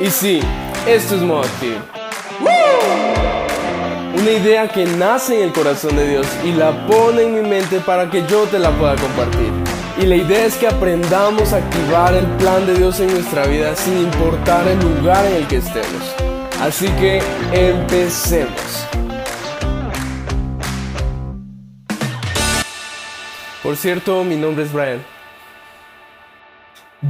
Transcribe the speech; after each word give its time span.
Y 0.00 0.10
sí, 0.10 0.40
esto 0.88 1.14
es 1.14 1.22
Modo 1.22 1.42
Active. 1.42 1.78
Una 4.18 4.30
idea 4.30 4.66
que 4.68 4.86
nace 4.86 5.36
en 5.36 5.48
el 5.48 5.52
corazón 5.52 5.94
de 5.94 6.08
Dios 6.08 6.26
y 6.44 6.52
la 6.52 6.86
pone 6.86 7.22
en 7.22 7.34
mi 7.34 7.48
mente 7.48 7.78
para 7.78 8.10
que 8.10 8.26
yo 8.26 8.44
te 8.44 8.58
la 8.58 8.70
pueda 8.72 8.96
compartir. 8.96 9.52
Y 10.00 10.06
la 10.06 10.16
idea 10.16 10.46
es 10.46 10.56
que 10.56 10.66
aprendamos 10.66 11.52
a 11.52 11.58
activar 11.58 12.12
el 12.14 12.26
plan 12.38 12.66
de 12.66 12.74
Dios 12.74 12.98
en 12.98 13.12
nuestra 13.12 13.46
vida 13.46 13.76
sin 13.76 13.98
importar 13.98 14.66
el 14.66 14.80
lugar 14.80 15.24
en 15.26 15.36
el 15.36 15.46
que 15.46 15.56
estemos. 15.58 16.02
Así 16.60 16.88
que 16.98 17.22
empecemos. 17.52 18.88
Por 23.62 23.76
cierto, 23.76 24.24
mi 24.24 24.34
nombre 24.34 24.64
es 24.64 24.72
Brian. 24.72 25.13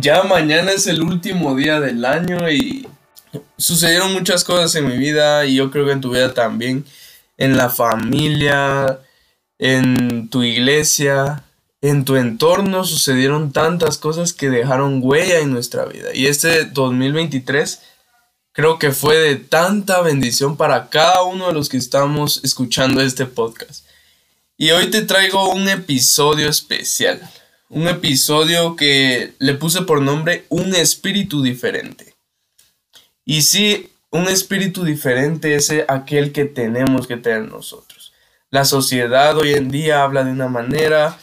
Ya 0.00 0.24
mañana 0.24 0.72
es 0.72 0.86
el 0.86 1.02
último 1.02 1.54
día 1.54 1.79
del 1.79 2.04
año 2.04 2.50
y 2.50 2.89
sucedieron 3.57 4.12
muchas 4.12 4.43
cosas 4.43 4.75
en 4.75 4.89
mi 4.89 4.96
vida 4.96 5.46
y 5.46 5.57
yo 5.57 5.71
creo 5.71 5.86
que 5.86 5.93
en 5.93 6.00
tu 6.00 6.11
vida 6.11 6.35
también. 6.35 6.85
En 7.36 7.57
la 7.57 7.68
familia, 7.68 9.00
en 9.58 10.29
tu 10.30 10.43
iglesia, 10.43 11.44
en 11.80 12.04
tu 12.04 12.16
entorno 12.16 12.85
sucedieron 12.85 13.52
tantas 13.52 13.99
cosas 13.99 14.32
que 14.32 14.50
dejaron 14.50 15.00
huella 15.02 15.40
en 15.40 15.52
nuestra 15.52 15.85
vida. 15.85 16.14
Y 16.14 16.26
este 16.26 16.64
2023 16.64 17.80
creo 18.52 18.79
que 18.79 18.90
fue 18.93 19.16
de 19.16 19.36
tanta 19.36 20.00
bendición 20.00 20.57
para 20.57 20.88
cada 20.90 21.22
uno 21.22 21.49
de 21.49 21.54
los 21.54 21.68
que 21.68 21.76
estamos 21.76 22.40
escuchando 22.43 23.00
este 23.00 23.26
podcast. 23.26 23.86
Y 24.57 24.71
hoy 24.71 24.90
te 24.90 25.02
traigo 25.02 25.50
un 25.50 25.68
episodio 25.68 26.49
especial. 26.49 27.21
Un 27.75 27.89
episodio 27.89 28.77
que 28.77 29.35
le 29.41 29.55
puse 29.55 29.83
por 29.83 30.01
nombre 30.01 30.45
Un 30.49 30.77
espíritu 30.77 31.43
diferente. 31.43 32.14
Y 33.25 33.42
sí, 33.42 33.91
un 34.12 34.28
espíritu 34.28 34.84
diferente 34.84 35.56
es 35.56 35.72
aquel 35.89 36.31
que 36.31 36.44
tenemos 36.44 37.08
que 37.08 37.16
tener 37.16 37.50
nosotros. 37.50 38.12
La 38.50 38.64
sociedad 38.64 39.36
hoy 39.36 39.55
en 39.55 39.72
día 39.72 40.05
habla 40.05 40.22
de 40.22 40.31
una 40.31 40.47
manera, 40.47 41.19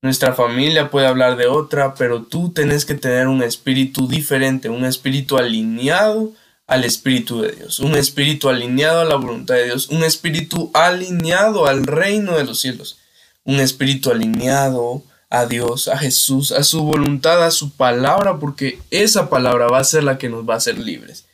nuestra 0.00 0.32
familia 0.32 0.92
puede 0.92 1.08
hablar 1.08 1.36
de 1.36 1.48
otra, 1.48 1.96
pero 1.96 2.22
tú 2.22 2.52
tenés 2.52 2.84
que 2.84 2.94
tener 2.94 3.26
un 3.26 3.42
espíritu 3.42 4.06
diferente, 4.06 4.68
un 4.68 4.84
espíritu 4.84 5.38
alineado 5.38 6.32
al 6.68 6.84
espíritu 6.84 7.42
de 7.42 7.50
Dios, 7.50 7.80
un 7.80 7.96
espíritu 7.96 8.48
alineado 8.48 9.00
a 9.00 9.06
la 9.06 9.16
voluntad 9.16 9.56
de 9.56 9.64
Dios, 9.64 9.88
un 9.88 10.04
espíritu 10.04 10.70
alineado 10.72 11.66
al 11.66 11.84
reino 11.84 12.36
de 12.36 12.44
los 12.44 12.60
cielos, 12.60 13.00
un 13.42 13.58
espíritu 13.58 14.12
alineado 14.12 15.02
a 15.30 15.46
Dios, 15.46 15.88
a 15.88 15.96
Jesús, 15.96 16.52
a 16.52 16.62
su 16.64 16.82
voluntad, 16.82 17.42
a 17.44 17.50
su 17.50 17.70
palabra, 17.70 18.38
porque 18.38 18.80
esa 18.90 19.30
palabra 19.30 19.68
va 19.68 19.78
a 19.78 19.84
ser 19.84 20.04
la 20.04 20.18
que 20.18 20.28
nos 20.28 20.48
va 20.48 20.54
a 20.54 20.58
hacer 20.58 20.78
libres. 20.78 21.24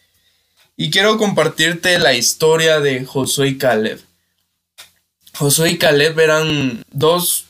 Y 0.76 0.90
quiero 0.90 1.16
compartirte 1.16 1.98
la 1.98 2.12
historia 2.12 2.80
de 2.80 3.04
Josué 3.04 3.48
y 3.48 3.58
Caleb. 3.58 4.00
Josué 5.34 5.70
y 5.70 5.78
Caleb 5.78 6.18
eran 6.20 6.84
dos 6.90 7.46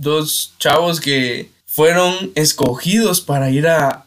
dos 0.00 0.54
chavos 0.58 0.98
que 0.98 1.50
fueron 1.66 2.32
escogidos 2.34 3.20
para 3.20 3.50
ir 3.50 3.68
a 3.68 4.06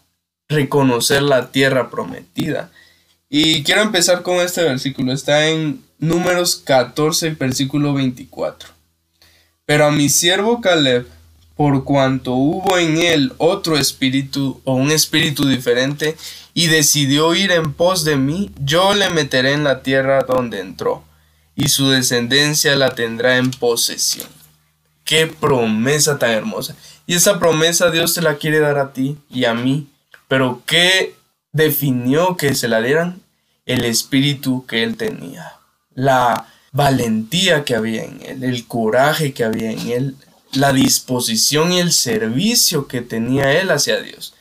reconocer 0.50 1.22
la 1.22 1.52
tierra 1.52 1.90
prometida. 1.90 2.72
Y 3.30 3.64
quiero 3.64 3.82
empezar 3.82 4.24
con 4.24 4.38
este 4.38 4.64
versículo. 4.64 5.14
Está 5.14 5.48
en 5.48 5.84
números 6.00 6.56
14, 6.56 7.32
versículo 7.32 7.94
24. 7.94 8.70
Pero 9.66 9.86
a 9.86 9.92
mi 9.92 10.10
siervo 10.10 10.62
Caleb, 10.62 11.08
por 11.64 11.86
cuanto 11.86 12.34
hubo 12.34 12.78
en 12.78 12.98
él 12.98 13.32
otro 13.38 13.78
espíritu 13.78 14.60
o 14.66 14.74
un 14.74 14.92
espíritu 14.92 15.48
diferente, 15.48 16.18
y 16.54 16.68
decidió 16.68 17.34
ir 17.36 17.54
en 17.54 17.72
pos 17.72 18.04
de 18.04 18.18
mí, 18.18 18.52
yo 18.60 18.94
le 18.94 19.10
meteré 19.10 19.54
en 19.54 19.64
la 19.64 19.82
tierra 19.82 20.24
donde 20.24 20.60
entró, 20.60 21.06
y 21.56 21.70
su 21.70 21.90
descendencia 21.90 22.76
la 22.76 22.96
tendrá 22.96 23.38
en 23.38 23.50
posesión. 23.50 24.28
Qué 25.06 25.26
promesa 25.26 26.20
tan 26.20 26.32
hermosa. 26.32 26.76
Y 27.08 27.16
esa 27.16 27.40
promesa 27.40 27.92
Dios 27.92 28.14
te 28.14 28.22
la 28.22 28.36
quiere 28.36 28.60
dar 28.60 28.78
a 28.78 28.92
ti 28.92 29.18
y 29.30 29.46
a 29.46 29.54
mí. 29.54 29.88
Pero 30.28 30.64
¿qué 30.66 31.16
definió 31.54 32.36
que 32.36 32.56
se 32.56 32.68
la 32.68 32.82
dieran? 32.82 33.22
El 33.66 33.86
espíritu 33.86 34.66
que 34.66 34.84
él 34.84 34.98
tenía. 34.98 35.54
La 35.96 36.46
valentía 36.74 37.64
que 37.64 37.74
había 37.74 38.04
en 38.04 38.20
él. 38.22 38.44
El 38.44 38.68
coraje 38.68 39.32
que 39.32 39.46
había 39.46 39.72
en 39.72 39.88
él. 39.88 40.18
La 40.54 40.74
disposición 40.74 41.74
y 41.74 41.80
el 41.80 41.92
servicio 41.92 42.88
que 42.88 43.02
tenía 43.02 43.60
él 43.60 43.72
hacia 43.72 44.02
Dios. 44.02 44.34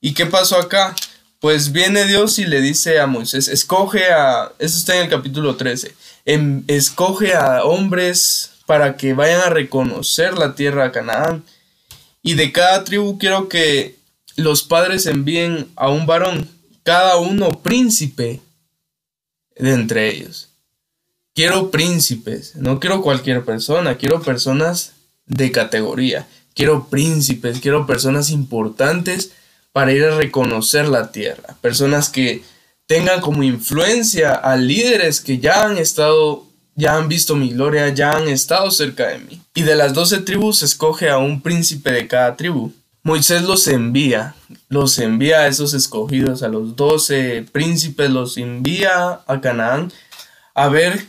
¿Y 0.00 0.14
qué 0.14 0.26
pasó 0.26 0.56
acá? 0.56 0.94
Pues 1.40 1.72
viene 1.72 2.06
Dios 2.06 2.38
y 2.38 2.44
le 2.44 2.60
dice 2.60 3.00
a 3.00 3.06
Moisés, 3.06 3.48
escoge 3.48 4.12
a, 4.12 4.52
eso 4.58 4.76
está 4.76 4.96
en 4.96 5.04
el 5.04 5.08
capítulo 5.10 5.56
13, 5.56 5.94
em, 6.26 6.64
escoge 6.66 7.34
a 7.34 7.64
hombres 7.64 8.50
para 8.66 8.96
que 8.96 9.14
vayan 9.14 9.40
a 9.40 9.50
reconocer 9.50 10.38
la 10.38 10.54
tierra 10.54 10.84
de 10.84 10.92
Canaán. 10.92 11.44
Y 12.22 12.34
de 12.34 12.52
cada 12.52 12.84
tribu 12.84 13.18
quiero 13.18 13.48
que 13.48 13.96
los 14.36 14.62
padres 14.62 15.06
envíen 15.06 15.68
a 15.76 15.88
un 15.88 16.06
varón, 16.06 16.48
cada 16.82 17.16
uno 17.16 17.50
príncipe 17.62 18.40
de 19.56 19.72
entre 19.72 20.08
ellos. 20.10 20.50
Quiero 21.34 21.70
príncipes, 21.70 22.56
no 22.56 22.80
quiero 22.80 23.02
cualquier 23.02 23.44
persona, 23.44 23.96
quiero 23.96 24.20
personas 24.20 24.92
de 25.30 25.50
categoría, 25.50 26.26
quiero 26.54 26.88
príncipes, 26.88 27.60
quiero 27.60 27.86
personas 27.86 28.28
importantes 28.30 29.32
para 29.72 29.92
ir 29.92 30.04
a 30.04 30.16
reconocer 30.16 30.86
la 30.88 31.10
tierra, 31.12 31.56
personas 31.62 32.10
que 32.10 32.42
tengan 32.86 33.20
como 33.20 33.42
influencia 33.42 34.34
a 34.34 34.56
líderes 34.56 35.20
que 35.20 35.38
ya 35.38 35.62
han 35.62 35.78
estado 35.78 36.44
ya 36.74 36.96
han 36.96 37.08
visto 37.08 37.36
mi 37.36 37.50
gloria, 37.50 37.90
ya 37.90 38.12
han 38.12 38.28
estado 38.28 38.70
cerca 38.70 39.08
de 39.08 39.18
mí. 39.18 39.42
Y 39.54 39.62
de 39.62 39.74
las 39.74 39.92
doce 39.92 40.18
tribus 40.18 40.62
escoge 40.62 41.10
a 41.10 41.18
un 41.18 41.42
príncipe 41.42 41.92
de 41.92 42.06
cada 42.08 42.36
tribu. 42.36 42.72
Moisés 43.02 43.42
los 43.42 43.66
envía, 43.66 44.34
los 44.68 44.98
envía 44.98 45.40
a 45.40 45.46
esos 45.46 45.74
escogidos, 45.74 46.42
a 46.42 46.48
los 46.48 46.76
doce 46.76 47.44
príncipes, 47.52 48.10
los 48.10 48.36
envía 48.36 49.20
a 49.26 49.40
Canaán 49.40 49.92
a 50.54 50.68
ver 50.68 51.06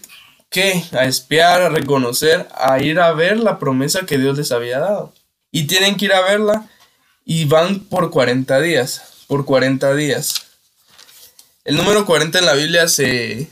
qué, 0.51 0.83
a 0.91 1.05
espiar, 1.05 1.61
a 1.61 1.69
reconocer, 1.69 2.47
a 2.53 2.79
ir 2.83 2.99
a 2.99 3.11
ver 3.13 3.39
la 3.39 3.57
promesa 3.57 4.05
que 4.05 4.19
Dios 4.19 4.37
les 4.37 4.51
había 4.51 4.79
dado. 4.79 5.13
Y 5.51 5.65
tienen 5.65 5.95
que 5.95 6.05
ir 6.05 6.13
a 6.13 6.21
verla 6.21 6.69
y 7.25 7.45
van 7.45 7.79
por 7.79 8.11
40 8.11 8.61
días, 8.61 9.01
por 9.27 9.45
40 9.45 9.95
días. 9.95 10.43
El 11.63 11.77
número 11.77 12.05
40 12.05 12.37
en 12.37 12.45
la 12.45 12.53
Biblia 12.53 12.87
se, 12.87 13.49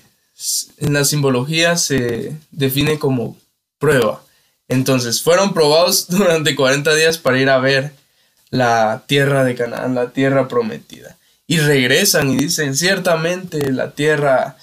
en 0.78 0.94
la 0.94 1.06
simbología 1.06 1.78
se 1.78 2.36
define 2.52 3.00
como 3.00 3.38
prueba. 3.80 4.22
Entonces, 4.68 5.22
fueron 5.22 5.54
probados 5.54 6.08
durante 6.10 6.56
40 6.56 6.94
días 6.96 7.18
para 7.18 7.40
ir 7.40 7.50
a 7.50 7.60
ver 7.60 7.94
la 8.50 9.04
tierra 9.08 9.44
de 9.44 9.56
Canaán, 9.56 9.96
la 9.96 10.12
tierra 10.12 10.48
prometida. 10.48 11.18
Y 11.48 11.60
regresan 11.60 12.30
y 12.30 12.38
dicen, 12.38 12.76
ciertamente 12.76 13.72
la 13.72 13.92
tierra 13.92 14.58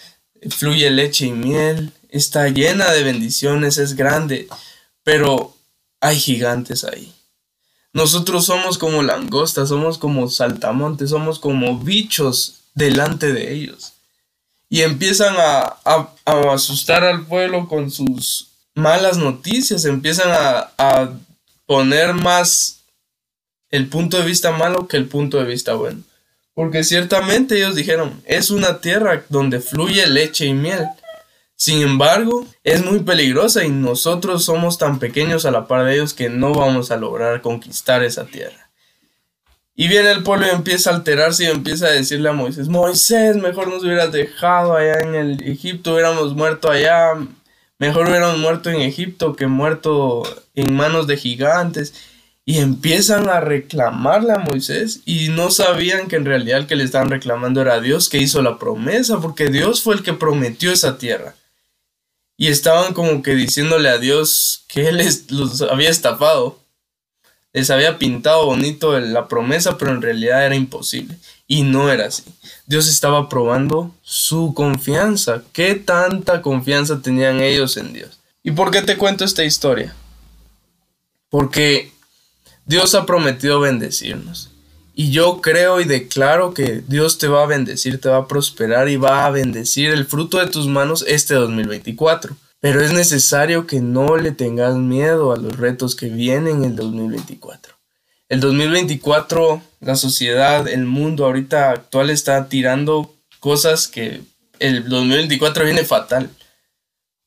fluye 0.51 0.91
leche 0.91 1.27
y 1.27 1.33
miel, 1.33 1.93
está 2.11 2.49
llena 2.49 2.91
de 2.93 3.03
bendiciones, 3.03 3.79
es 3.79 3.95
grande, 3.95 4.49
pero 5.03 5.55
hay 6.01 6.17
gigantes 6.19 6.85
ahí. 6.85 7.13
Nosotros 7.93 8.45
somos 8.45 8.79
como 8.79 9.03
langostas, 9.03 9.69
somos 9.71 9.99
como 9.99 10.29
saltamontes, 10.29 11.11
somos 11.11 11.39
como 11.39 11.79
bichos 11.79 12.61
delante 12.75 13.33
de 13.33 13.55
ellos 13.55 13.95
y 14.69 14.83
empiezan 14.83 15.35
a, 15.39 15.77
asustar 16.25 17.05
al 17.05 17.25
pueblo 17.27 17.69
con 17.69 17.91
sus 17.91 18.49
malas 18.75 19.17
noticias, 19.17 19.85
empiezan 19.85 20.31
a, 20.31 20.71
a 20.77 21.13
poner 21.67 22.15
más 22.15 22.81
el 23.71 23.89
punto 23.89 24.19
de 24.19 24.25
vista 24.27 24.53
malo 24.53 24.89
que 24.89 24.97
el 24.97 25.07
punto 25.07 25.39
de 25.39 25.45
vista 25.45 25.75
bueno. 25.75 26.03
Porque 26.55 26.85
ciertamente 26.85 27.57
ellos 27.57 27.75
dijeron, 27.75 28.23
es 28.25 28.51
una 28.51 28.81
tierra 28.81 29.25
donde 29.29 29.61
fluye 29.61 30.07
leche 30.07 30.47
y 30.47 30.55
miel. 30.55 30.87
Sin 31.57 31.81
embargo, 31.81 32.47
es 32.65 32.85
muy 32.85 33.01
peligrosa 33.01 33.65
y 33.65 33.71
nosotros 33.71 34.45
somos 34.45 34.77
tan 34.77 34.99
pequeños 34.99 35.47
a 35.47 35.51
la 35.51 35.67
par 35.67 35.87
de 35.87 35.95
ellos 35.95 36.13
que 36.13 36.29
no 36.29 36.53
vamos 36.53 36.91
a 36.91 36.99
lograr 36.99 37.41
conquistar 37.41 38.05
esa 38.05 38.27
tierra. 38.27 38.71
Y 39.75 39.89
viene 39.89 40.11
el 40.11 40.23
pueblo 40.23 40.47
y 40.47 40.51
empieza 40.51 40.91
a 40.91 40.97
alterarse 40.97 41.45
y 41.45 41.49
empieza 41.49 41.87
a 41.87 41.91
decirle 41.91 42.29
a 42.29 42.33
Moisés, 42.33 42.69
Moisés, 42.69 43.37
mejor 43.37 43.69
nos 43.69 43.83
hubieras 43.83 44.13
dejado 44.13 44.75
allá 44.75 45.01
en 45.01 45.15
el 45.15 45.43
Egipto, 45.43 45.95
hubiéramos 45.95 46.35
muerto 46.35 46.71
allá, 46.71 47.15
mejor 47.79 48.09
hubiéramos 48.09 48.39
muerto 48.39 48.71
en 48.71 48.81
Egipto 48.83 49.35
que 49.35 49.47
muerto 49.47 50.25
en 50.55 50.75
manos 50.75 51.07
de 51.07 51.17
gigantes. 51.17 51.95
Y 52.49 52.59
empiezan 52.59 53.29
a 53.29 53.41
reclamarle 53.41 54.33
a 54.33 54.39
Moisés 54.39 55.01
y 55.05 55.31
no 55.31 55.51
sabían 55.51 56.07
que 56.07 56.15
en 56.17 56.27
realidad 56.27 56.61
el 56.61 56.67
que 56.67 56.77
le 56.77 56.85
estaban 56.85 57.11
reclamando 57.11 57.61
era 57.61 57.81
Dios 57.81 58.09
que 58.09 58.19
hizo 58.19 58.41
la 58.41 58.57
promesa, 58.59 59.21
porque 59.21 59.49
Dios 59.49 59.83
fue 59.83 59.97
el 59.97 60.05
que 60.05 60.13
prometió 60.13 60.71
esa 60.71 60.97
tierra. 60.97 61.35
Y 62.37 62.49
estaban 62.49 62.95
como 62.95 63.23
que 63.23 63.35
diciéndole 63.35 63.89
a 63.89 63.99
Dios 63.99 64.65
que 64.69 64.89
Él 64.89 65.01
los 65.31 65.63
había 65.63 65.91
estafado 65.91 66.59
les 67.57 67.71
había 67.71 67.97
pintado 67.97 68.45
bonito 68.45 69.01
la 69.01 69.29
promesa, 69.29 69.79
pero 69.79 69.91
en 69.91 70.03
realidad 70.03 70.45
era 70.45 70.55
imposible. 70.55 71.17
Y 71.47 71.63
no 71.63 71.91
era 71.91 72.09
así. 72.09 72.23
Dios 72.67 72.87
estaba 72.87 73.31
probando 73.31 73.95
su 74.03 74.53
confianza. 74.53 75.43
¿Qué 75.55 75.75
tanta 75.75 76.43
confianza 76.43 77.01
tenían 77.01 77.41
ellos 77.41 77.79
en 77.79 77.95
Dios? 77.95 78.21
¿Y 78.43 78.51
por 78.51 78.71
qué 78.71 78.83
te 78.83 78.99
cuento 78.99 79.25
esta 79.25 79.43
historia? 79.43 79.97
Porque 81.31 81.91
Dios 82.67 82.95
ha 82.95 83.07
prometido 83.07 83.59
bendecirnos. 83.59 84.51
Y 84.99 85.11
yo 85.11 85.43
creo 85.43 85.79
y 85.83 85.85
declaro 85.85 86.55
que 86.55 86.83
Dios 86.89 87.19
te 87.19 87.29
va 87.29 87.43
a 87.43 87.47
bendecir, 87.47 88.01
te 88.01 88.09
va 88.09 88.17
a 88.17 88.27
prosperar 88.27 88.89
y 88.89 88.97
va 88.97 89.27
a 89.27 89.31
bendecir 89.31 89.91
el 89.91 90.07
fruto 90.07 90.39
de 90.39 90.47
tus 90.47 90.69
manos 90.69 91.05
este 91.07 91.35
2024. 91.35 92.35
Pero 92.61 92.81
es 92.81 92.95
necesario 92.95 93.67
que 93.67 93.83
no 93.83 94.17
le 94.17 94.33
tengas 94.33 94.75
miedo 94.77 95.33
a 95.33 95.37
los 95.37 95.55
retos 95.59 95.97
que 95.97 96.09
vienen 96.09 96.65
en 96.65 96.71
el 96.71 96.77
2024. 96.77 97.75
El 98.31 98.41
2024, 98.41 99.63
la 99.81 99.97
sociedad, 99.97 100.67
el 100.67 100.87
mundo 100.87 101.27
ahorita 101.27 101.73
actual 101.73 102.09
está 102.09 102.49
tirando 102.49 103.15
cosas 103.39 103.89
que 103.89 104.23
el 104.61 104.89
2024 104.89 105.67
viene 105.67 105.85
fatal. 105.85 106.31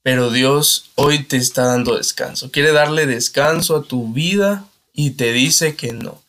Pero 0.01 0.31
Dios 0.31 0.89
hoy 0.95 1.19
te 1.19 1.37
está 1.37 1.65
dando 1.65 1.95
descanso. 1.95 2.49
Quiere 2.49 2.71
darle 2.71 3.05
descanso 3.05 3.75
a 3.75 3.83
tu 3.83 4.11
vida 4.11 4.65
y 4.91 5.11
te 5.11 5.33
dice 5.33 5.75
que 5.75 5.93
no. 5.93 6.19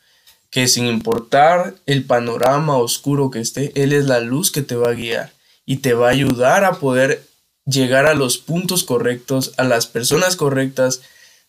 Que 0.51 0.67
sin 0.67 0.85
importar 0.85 1.73
el 1.87 2.03
panorama 2.03 2.77
oscuro 2.77 3.31
que 3.31 3.39
esté, 3.39 3.71
Él 3.81 3.93
es 3.93 4.05
la 4.05 4.19
luz 4.19 4.51
que 4.51 4.61
te 4.61 4.75
va 4.75 4.91
a 4.91 4.93
guiar 4.93 5.33
y 5.65 5.77
te 5.77 5.93
va 5.93 6.09
a 6.09 6.11
ayudar 6.11 6.65
a 6.65 6.73
poder 6.75 7.25
llegar 7.65 8.05
a 8.05 8.13
los 8.13 8.37
puntos 8.37 8.83
correctos, 8.83 9.53
a 9.57 9.63
las 9.63 9.87
personas 9.87 10.35
correctas, 10.35 11.01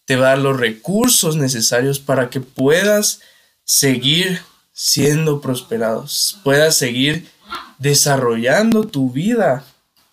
te 0.04 0.16
va 0.16 0.26
a 0.26 0.30
dar 0.30 0.38
los 0.38 0.58
recursos 0.58 1.36
necesarios 1.36 1.98
para 1.98 2.30
que 2.30 2.40
puedas 2.40 3.20
seguir 3.64 4.40
siendo 4.72 5.40
prosperados, 5.40 6.38
puedas 6.44 6.76
seguir 6.76 7.26
desarrollando 7.78 8.86
tu 8.86 9.10
vida 9.10 9.64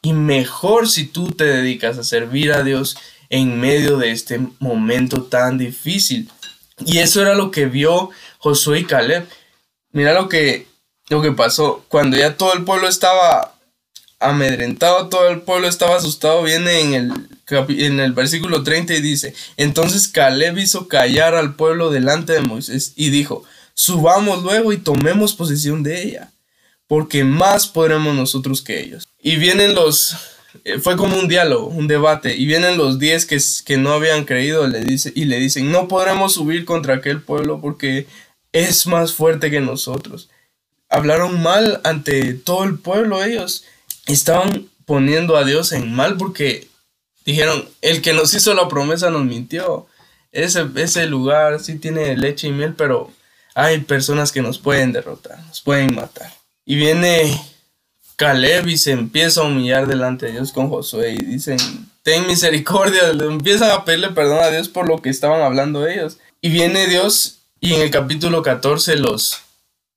y 0.01 0.13
mejor 0.13 0.89
si 0.89 1.05
tú 1.05 1.31
te 1.31 1.43
dedicas 1.43 1.97
a 1.97 2.03
servir 2.03 2.51
a 2.51 2.63
Dios 2.63 2.97
en 3.29 3.59
medio 3.59 3.97
de 3.97 4.11
este 4.11 4.39
momento 4.59 5.23
tan 5.23 5.57
difícil. 5.57 6.29
Y 6.85 6.99
eso 6.99 7.21
era 7.21 7.33
lo 7.33 7.51
que 7.51 7.65
vio 7.65 8.09
Josué 8.37 8.79
y 8.79 8.85
Caleb. 8.85 9.27
Mira 9.91 10.13
lo 10.13 10.29
que, 10.29 10.67
lo 11.09 11.21
que 11.21 11.31
pasó. 11.31 11.83
Cuando 11.89 12.17
ya 12.17 12.35
todo 12.35 12.53
el 12.53 12.63
pueblo 12.63 12.87
estaba 12.87 13.55
amedrentado, 14.19 15.07
todo 15.07 15.29
el 15.29 15.41
pueblo 15.41 15.67
estaba 15.67 15.95
asustado, 15.95 16.43
viene 16.43 16.81
en 16.81 16.93
el, 16.93 17.13
en 17.79 17.99
el 17.99 18.11
versículo 18.11 18.63
30 18.63 18.93
y 18.95 19.01
dice, 19.01 19.33
entonces 19.55 20.09
Caleb 20.09 20.57
hizo 20.57 20.87
callar 20.87 21.35
al 21.35 21.55
pueblo 21.55 21.89
delante 21.89 22.33
de 22.33 22.41
Moisés 22.41 22.93
y 22.95 23.09
dijo, 23.09 23.43
subamos 23.73 24.43
luego 24.43 24.73
y 24.73 24.77
tomemos 24.77 25.35
posesión 25.35 25.83
de 25.83 26.03
ella, 26.03 26.31
porque 26.87 27.23
más 27.23 27.67
podremos 27.67 28.13
nosotros 28.13 28.61
que 28.61 28.81
ellos. 28.81 29.07
Y 29.21 29.37
vienen 29.37 29.73
los, 29.73 30.17
fue 30.81 30.97
como 30.97 31.17
un 31.17 31.27
diálogo, 31.27 31.67
un 31.67 31.87
debate, 31.87 32.35
y 32.35 32.45
vienen 32.45 32.77
los 32.77 32.99
diez 32.99 33.25
que, 33.25 33.39
que 33.65 33.77
no 33.77 33.93
habían 33.93 34.25
creído 34.25 34.67
le 34.67 34.81
dice, 34.81 35.11
y 35.15 35.25
le 35.25 35.39
dicen, 35.39 35.71
no 35.71 35.87
podremos 35.87 36.33
subir 36.33 36.65
contra 36.65 36.95
aquel 36.95 37.21
pueblo 37.21 37.61
porque 37.61 38.07
es 38.51 38.87
más 38.87 39.13
fuerte 39.13 39.51
que 39.51 39.59
nosotros. 39.59 40.29
Hablaron 40.89 41.41
mal 41.41 41.81
ante 41.83 42.33
todo 42.33 42.63
el 42.63 42.79
pueblo 42.79 43.23
ellos 43.23 43.63
estaban 44.07 44.67
poniendo 44.85 45.37
a 45.37 45.43
Dios 45.43 45.71
en 45.71 45.93
mal 45.93 46.17
porque 46.17 46.67
dijeron, 47.25 47.67
el 47.81 48.01
que 48.01 48.13
nos 48.13 48.33
hizo 48.33 48.53
la 48.53 48.67
promesa 48.67 49.09
nos 49.11 49.23
mintió. 49.23 49.87
Ese, 50.31 50.65
ese 50.75 51.05
lugar 51.05 51.59
sí 51.59 51.77
tiene 51.77 52.17
leche 52.17 52.47
y 52.47 52.51
miel, 52.51 52.73
pero 52.75 53.11
hay 53.55 53.79
personas 53.79 54.31
que 54.31 54.41
nos 54.41 54.57
pueden 54.57 54.91
derrotar, 54.91 55.39
nos 55.45 55.61
pueden 55.61 55.95
matar. 55.95 56.33
Y 56.65 56.75
viene 56.75 57.39
Caleb 58.19 58.67
y 58.67 58.77
se 58.77 58.91
empieza 58.91 59.41
a 59.41 59.45
humillar 59.45 59.87
delante 59.87 60.27
de 60.27 60.33
Dios 60.33 60.51
con 60.51 60.69
Josué 60.69 61.13
y 61.13 61.25
dicen, 61.25 61.57
ten 62.03 62.27
misericordia, 62.27 63.09
empiezan 63.09 63.71
a 63.71 63.85
pedirle 63.85 64.09
perdón 64.09 64.43
a 64.43 64.49
Dios 64.49 64.67
por 64.67 64.87
lo 64.87 65.01
que 65.01 65.09
estaban 65.09 65.41
hablando 65.41 65.87
ellos. 65.87 66.17
Y 66.41 66.49
viene 66.49 66.87
Dios 66.87 67.39
y 67.61 67.73
en 67.73 67.81
el 67.81 67.91
capítulo 67.91 68.43
14 68.43 68.97
los 68.97 69.39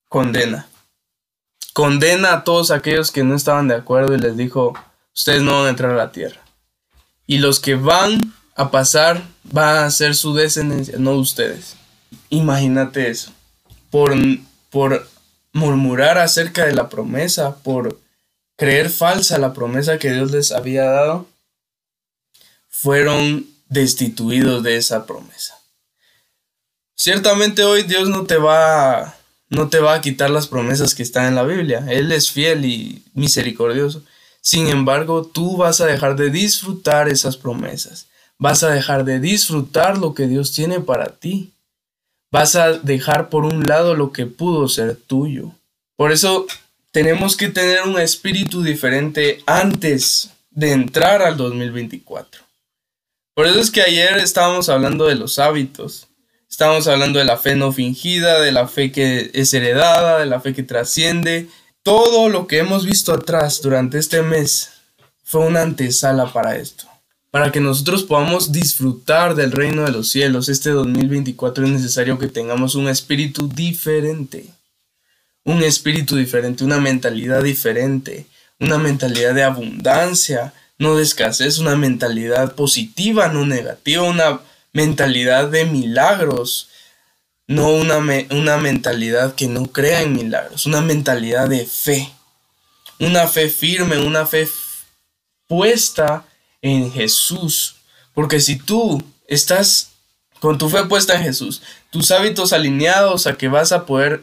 condena 0.08 0.68
condena 1.72 2.34
a 2.34 2.44
todos 2.44 2.70
aquellos 2.70 3.10
que 3.10 3.24
no 3.24 3.34
estaban 3.34 3.68
de 3.68 3.74
acuerdo 3.74 4.14
y 4.14 4.18
les 4.18 4.36
dijo, 4.36 4.74
ustedes 5.14 5.42
no 5.42 5.58
van 5.58 5.66
a 5.66 5.70
entrar 5.70 5.90
a 5.92 5.96
la 5.96 6.12
tierra. 6.12 6.40
Y 7.26 7.38
los 7.38 7.60
que 7.60 7.74
van 7.74 8.34
a 8.54 8.70
pasar 8.70 9.22
van 9.44 9.84
a 9.84 9.90
ser 9.90 10.14
su 10.14 10.34
descendencia, 10.34 10.96
no 10.98 11.12
ustedes. 11.12 11.76
Imagínate 12.28 13.08
eso. 13.08 13.32
Por, 13.90 14.14
por 14.70 15.08
murmurar 15.52 16.18
acerca 16.18 16.66
de 16.66 16.74
la 16.74 16.88
promesa, 16.88 17.56
por 17.56 17.98
creer 18.56 18.90
falsa 18.90 19.38
la 19.38 19.52
promesa 19.52 19.98
que 19.98 20.12
Dios 20.12 20.30
les 20.30 20.52
había 20.52 20.84
dado, 20.84 21.26
fueron 22.68 23.46
destituidos 23.68 24.62
de 24.62 24.76
esa 24.76 25.06
promesa. 25.06 25.58
Ciertamente 26.94 27.64
hoy 27.64 27.82
Dios 27.82 28.08
no 28.08 28.24
te 28.24 28.36
va 28.36 28.98
a 28.98 29.18
no 29.52 29.68
te 29.68 29.80
va 29.80 29.94
a 29.94 30.00
quitar 30.00 30.30
las 30.30 30.46
promesas 30.46 30.94
que 30.94 31.02
están 31.02 31.26
en 31.26 31.34
la 31.34 31.42
Biblia. 31.42 31.84
Él 31.90 32.10
es 32.10 32.30
fiel 32.30 32.64
y 32.64 33.04
misericordioso. 33.12 34.02
Sin 34.40 34.68
embargo, 34.68 35.26
tú 35.26 35.58
vas 35.58 35.82
a 35.82 35.86
dejar 35.86 36.16
de 36.16 36.30
disfrutar 36.30 37.10
esas 37.10 37.36
promesas. 37.36 38.06
Vas 38.38 38.62
a 38.62 38.70
dejar 38.70 39.04
de 39.04 39.20
disfrutar 39.20 39.98
lo 39.98 40.14
que 40.14 40.26
Dios 40.26 40.52
tiene 40.52 40.80
para 40.80 41.08
ti. 41.08 41.52
Vas 42.30 42.56
a 42.56 42.72
dejar 42.72 43.28
por 43.28 43.44
un 43.44 43.66
lado 43.68 43.94
lo 43.94 44.10
que 44.10 44.24
pudo 44.24 44.68
ser 44.68 44.96
tuyo. 44.96 45.52
Por 45.96 46.12
eso 46.12 46.46
tenemos 46.92 47.36
que 47.36 47.48
tener 47.48 47.82
un 47.82 47.98
espíritu 47.98 48.62
diferente 48.62 49.42
antes 49.46 50.30
de 50.50 50.72
entrar 50.72 51.22
al 51.22 51.38
2024. 51.38 52.42
Por 53.34 53.46
eso 53.46 53.60
es 53.60 53.70
que 53.70 53.80
ayer 53.80 54.18
estábamos 54.18 54.68
hablando 54.68 55.06
de 55.06 55.14
los 55.14 55.38
hábitos. 55.38 56.08
Estamos 56.48 56.86
hablando 56.86 57.18
de 57.18 57.24
la 57.24 57.38
fe 57.38 57.56
no 57.56 57.72
fingida, 57.72 58.40
de 58.40 58.52
la 58.52 58.68
fe 58.68 58.92
que 58.92 59.30
es 59.32 59.54
heredada, 59.54 60.18
de 60.18 60.26
la 60.26 60.40
fe 60.40 60.52
que 60.52 60.62
trasciende. 60.62 61.48
Todo 61.82 62.28
lo 62.28 62.46
que 62.46 62.58
hemos 62.58 62.84
visto 62.84 63.14
atrás 63.14 63.62
durante 63.62 63.98
este 63.98 64.20
mes 64.20 64.70
fue 65.24 65.46
una 65.46 65.62
antesala 65.62 66.30
para 66.30 66.56
esto. 66.56 66.84
Para 67.30 67.50
que 67.50 67.60
nosotros 67.60 68.02
podamos 68.02 68.52
disfrutar 68.52 69.34
del 69.34 69.52
reino 69.52 69.84
de 69.84 69.92
los 69.92 70.10
cielos, 70.10 70.50
este 70.50 70.68
2024 70.68 71.64
es 71.64 71.70
necesario 71.70 72.18
que 72.18 72.28
tengamos 72.28 72.74
un 72.74 72.88
espíritu 72.88 73.48
diferente. 73.48 74.44
Un 75.44 75.62
espíritu 75.62 76.16
diferente, 76.16 76.64
una 76.64 76.78
mentalidad 76.78 77.42
diferente, 77.42 78.26
una 78.60 78.78
mentalidad 78.78 79.34
de 79.34 79.42
abundancia, 79.42 80.52
no 80.78 80.96
de 80.96 81.02
escasez, 81.02 81.58
una 81.58 81.76
mentalidad 81.76 82.54
positiva, 82.54 83.28
no 83.28 83.44
negativa, 83.44 84.02
una 84.02 84.40
mentalidad 84.72 85.48
de 85.48 85.64
milagros, 85.64 86.68
no 87.46 87.70
una, 87.70 87.98
una 88.30 88.56
mentalidad 88.56 89.34
que 89.34 89.48
no 89.48 89.66
crea 89.66 90.02
en 90.02 90.14
milagros, 90.14 90.66
una 90.66 90.80
mentalidad 90.80 91.48
de 91.48 91.66
fe, 91.66 92.12
una 92.98 93.26
fe 93.26 93.48
firme, 93.48 93.98
una 93.98 94.26
fe 94.26 94.48
puesta 95.46 96.24
en 96.62 96.92
Jesús. 96.92 97.76
Porque 98.14 98.40
si 98.40 98.56
tú 98.56 99.02
estás 99.26 99.90
con 100.40 100.58
tu 100.58 100.68
fe 100.68 100.84
puesta 100.84 101.14
en 101.14 101.22
Jesús, 101.22 101.62
tus 101.90 102.10
hábitos 102.10 102.52
alineados 102.52 103.26
a 103.26 103.34
que 103.34 103.48
vas 103.48 103.72
a 103.72 103.86
poder 103.86 104.22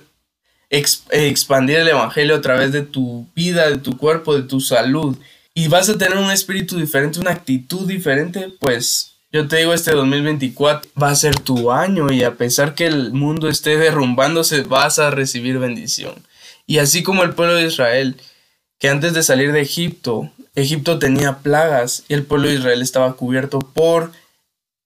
expandir 0.69 1.77
el 1.77 1.87
Evangelio 1.87 2.35
a 2.35 2.41
través 2.41 2.71
de 2.71 2.81
tu 2.81 3.27
vida, 3.35 3.69
de 3.69 3.77
tu 3.77 3.97
cuerpo, 3.97 4.35
de 4.35 4.43
tu 4.43 4.61
salud, 4.61 5.17
y 5.53 5.67
vas 5.67 5.89
a 5.89 5.97
tener 5.97 6.17
un 6.17 6.31
espíritu 6.31 6.77
diferente, 6.77 7.19
una 7.19 7.31
actitud 7.31 7.87
diferente, 7.87 8.49
pues 8.59 9.15
yo 9.31 9.47
te 9.47 9.57
digo, 9.57 9.73
este 9.73 9.91
2024 9.91 10.89
va 11.01 11.09
a 11.09 11.15
ser 11.15 11.39
tu 11.39 11.71
año 11.71 12.11
y 12.11 12.23
a 12.23 12.35
pesar 12.35 12.73
que 12.73 12.87
el 12.87 13.11
mundo 13.11 13.47
esté 13.47 13.77
derrumbándose, 13.77 14.61
vas 14.63 14.97
a 14.97 15.11
recibir 15.11 15.59
bendición. 15.59 16.15
Y 16.65 16.79
así 16.79 17.03
como 17.03 17.23
el 17.23 17.33
pueblo 17.35 17.55
de 17.55 17.65
Israel, 17.65 18.15
que 18.79 18.89
antes 18.89 19.13
de 19.13 19.21
salir 19.21 19.51
de 19.51 19.61
Egipto, 19.61 20.31
Egipto 20.55 20.97
tenía 20.97 21.39
plagas 21.39 22.03
y 22.07 22.13
el 22.13 22.23
pueblo 22.23 22.47
de 22.47 22.55
Israel 22.55 22.81
estaba 22.81 23.13
cubierto 23.13 23.59
por 23.59 24.11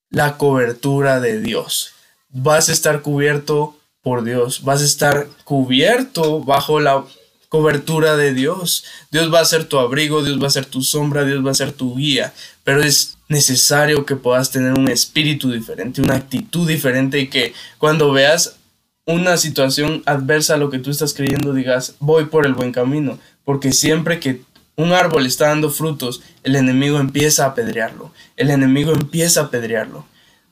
la 0.10 0.38
cobertura 0.38 1.20
de 1.20 1.40
Dios. 1.40 1.94
Vas 2.30 2.70
a 2.70 2.74
estar 2.74 3.02
cubierto 3.02 3.78
por 4.04 4.24
Dios, 4.24 4.64
vas 4.64 4.82
a 4.82 4.86
estar 4.86 5.28
cubierto 5.46 6.42
bajo 6.42 6.80
la 6.80 7.06
cobertura 7.50 8.18
de 8.18 8.34
Dios. 8.34 8.84
Dios 9.12 9.34
va 9.34 9.40
a 9.40 9.46
ser 9.46 9.66
tu 9.66 9.80
abrigo, 9.80 10.24
Dios 10.24 10.42
va 10.42 10.48
a 10.48 10.52
ser 10.52 10.66
tu 10.66 10.82
sombra, 10.82 11.24
Dios 11.24 11.46
va 11.46 11.52
a 11.52 11.56
ser 11.56 11.72
tu 11.72 11.96
guía, 11.96 12.34
pero 12.64 12.84
es 12.84 13.18
necesario 13.30 14.06
que 14.06 14.16
puedas 14.16 14.52
tener 14.52 14.74
un 14.74 14.90
espíritu 14.90 15.52
diferente, 15.52 16.02
una 16.02 16.16
actitud 16.16 16.68
diferente 16.68 17.20
y 17.20 17.28
que 17.28 17.54
cuando 17.78 18.12
veas 18.12 18.58
una 19.06 19.38
situación 19.38 20.04
adversa 20.06 20.56
a 20.56 20.58
lo 20.58 20.70
que 20.70 20.80
tú 20.80 20.92
estás 20.92 21.14
creyendo 21.14 21.54
digas, 21.54 21.96
voy 22.00 22.26
por 22.26 22.46
el 22.46 22.54
buen 22.54 22.72
camino, 22.72 23.20
porque 23.46 23.72
siempre 23.72 24.20
que 24.20 24.42
un 24.76 24.92
árbol 24.92 25.26
está 25.26 25.48
dando 25.48 25.70
frutos, 25.70 26.22
el 26.44 26.56
enemigo 26.56 27.00
empieza 27.00 27.46
a 27.46 27.50
apedrearlo, 27.50 28.12
el 28.36 28.50
enemigo 28.50 28.92
empieza 28.92 29.42
a 29.42 29.44
apedrearlo. 29.46 30.06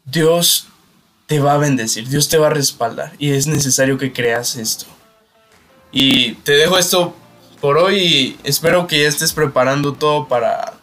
Dios 0.06 0.68
te 1.32 1.40
va 1.40 1.54
a 1.54 1.58
bendecir, 1.58 2.10
Dios 2.10 2.28
te 2.28 2.38
va 2.38 2.48
a 2.48 2.50
respaldar 2.50 3.14
y 3.18 3.32
es 3.32 3.48
necesario 3.48 3.98
que 3.98 4.12
creas 4.12 4.58
esto. 4.58 4.86
Y 5.90 6.34
te 6.34 6.52
dejo 6.52 6.78
esto 6.78 7.16
por 7.62 7.78
hoy 7.78 8.38
espero 8.44 8.86
que 8.86 9.02
ya 9.02 9.08
estés 9.08 9.32
preparando 9.32 9.94
todo 9.94 10.28
para 10.28 10.74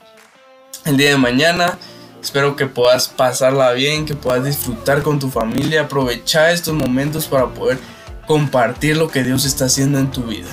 el 0.86 0.96
día 0.96 1.10
de 1.10 1.18
mañana. 1.18 1.78
Espero 2.22 2.56
que 2.56 2.64
puedas 2.64 3.08
pasarla 3.08 3.72
bien, 3.72 4.06
que 4.06 4.14
puedas 4.14 4.42
disfrutar 4.42 5.02
con 5.02 5.18
tu 5.18 5.28
familia, 5.28 5.82
aprovechar 5.82 6.50
estos 6.50 6.72
momentos 6.72 7.26
para 7.26 7.48
poder 7.48 7.78
compartir 8.26 8.96
lo 8.96 9.08
que 9.08 9.24
Dios 9.24 9.44
está 9.44 9.66
haciendo 9.66 9.98
en 9.98 10.10
tu 10.10 10.22
vida. 10.22 10.48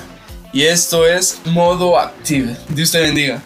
Y 0.52 0.64
esto 0.64 1.08
es 1.08 1.40
modo 1.46 1.98
active. 1.98 2.58
Dios 2.68 2.92
te 2.92 3.00
bendiga. 3.00 3.42